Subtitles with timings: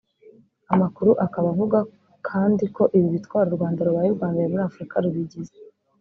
[0.73, 1.79] Amakuru akaba avuga
[2.27, 5.55] kandi ko ibi bitwaro u Rwanda rubaye urwa mbere muri Afurika rubigize